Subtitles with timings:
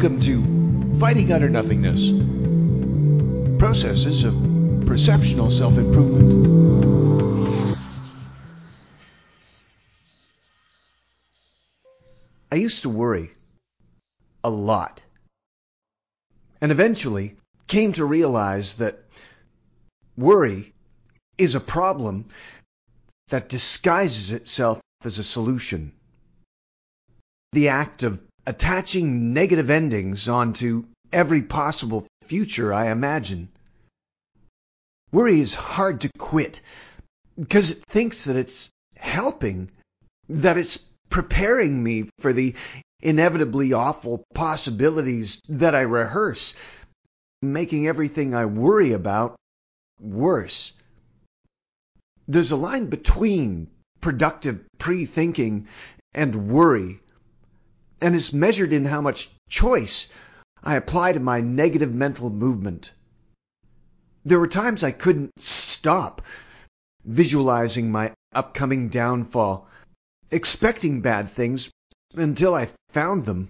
[0.00, 2.08] Welcome to Fighting Utter Nothingness
[3.58, 4.34] Processes of
[4.86, 7.76] Perceptional Self Improvement.
[12.50, 13.30] I used to worry
[14.42, 15.02] a lot,
[16.62, 17.36] and eventually
[17.66, 19.04] came to realize that
[20.16, 20.72] worry
[21.36, 22.24] is a problem
[23.28, 25.92] that disguises itself as a solution.
[27.52, 33.48] The act of attaching negative endings onto every possible future I imagine.
[35.12, 36.60] Worry is hard to quit
[37.38, 39.70] because it thinks that it's helping,
[40.28, 40.78] that it's
[41.10, 42.56] preparing me for the
[43.00, 46.54] inevitably awful possibilities that I rehearse,
[47.42, 49.36] making everything I worry about
[50.00, 50.72] worse.
[52.26, 53.68] There's a line between
[54.00, 55.68] productive pre-thinking
[56.14, 57.00] and worry
[58.00, 60.06] and is measured in how much choice
[60.62, 62.92] I apply to my negative mental movement.
[64.24, 66.22] There were times I couldn't stop
[67.04, 69.68] visualizing my upcoming downfall,
[70.30, 71.70] expecting bad things
[72.14, 73.48] until I found them.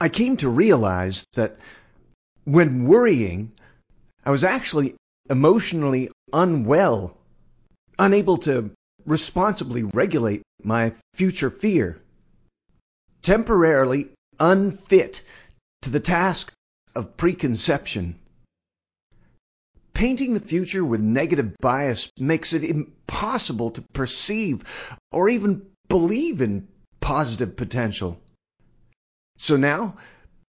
[0.00, 1.58] I came to realize that
[2.44, 3.52] when worrying,
[4.24, 4.94] I was actually
[5.28, 7.16] emotionally unwell,
[7.98, 8.70] unable to
[9.04, 12.00] responsibly regulate my future fear
[13.26, 15.24] temporarily unfit
[15.82, 16.52] to the task
[16.94, 18.16] of preconception.
[19.94, 24.62] Painting the future with negative bias makes it impossible to perceive
[25.10, 26.68] or even believe in
[27.00, 28.16] positive potential.
[29.38, 29.96] So now,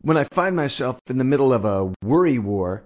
[0.00, 2.84] when I find myself in the middle of a worry war,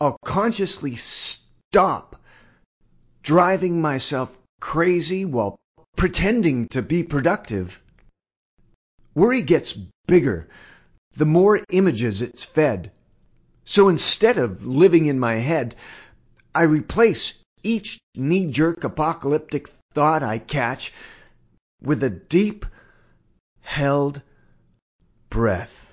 [0.00, 2.16] I'll consciously stop
[3.22, 5.58] driving myself crazy while
[5.94, 7.82] pretending to be productive.
[9.18, 10.46] Worry gets bigger
[11.16, 12.92] the more images it's fed.
[13.64, 15.74] So instead of living in my head,
[16.54, 17.34] I replace
[17.64, 20.94] each knee jerk apocalyptic thought I catch
[21.82, 22.64] with a deep
[23.60, 24.22] held
[25.30, 25.92] breath.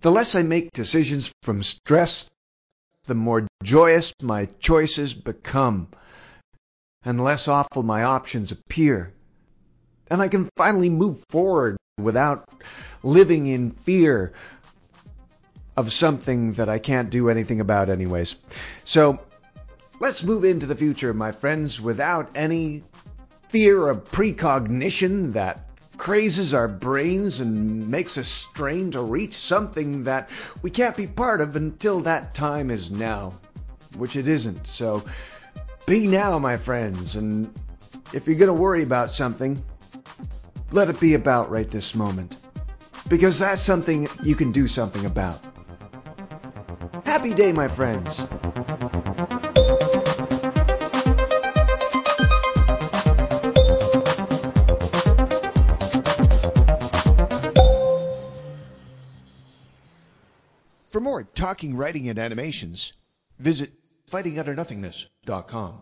[0.00, 2.28] The less I make decisions from stress,
[3.04, 5.86] the more joyous my choices become,
[7.04, 9.14] and less awful my options appear
[10.10, 12.48] and I can finally move forward without
[13.02, 14.32] living in fear
[15.76, 18.36] of something that I can't do anything about anyways.
[18.84, 19.18] So
[20.00, 22.84] let's move into the future, my friends, without any
[23.48, 30.28] fear of precognition that crazes our brains and makes us strain to reach something that
[30.62, 33.32] we can't be part of until that time is now,
[33.96, 34.66] which it isn't.
[34.66, 35.04] So
[35.86, 37.52] be now, my friends, and
[38.12, 39.62] if you're going to worry about something,
[40.74, 42.36] let it be about right this moment.
[43.06, 45.40] Because that's something you can do something about.
[47.04, 48.16] Happy day, my friends.
[60.90, 62.92] For more talking, writing, and animations,
[63.38, 63.70] visit
[64.10, 65.80] fightingutternothingness.com.